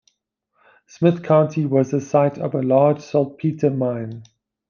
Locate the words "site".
2.01-2.39